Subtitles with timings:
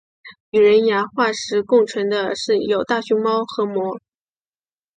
[0.49, 2.33] 与人牙化石共存的
[2.67, 3.99] 有大熊猫和貘。